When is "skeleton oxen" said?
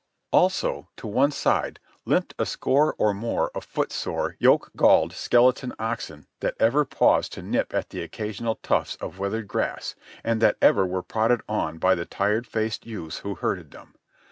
5.13-6.25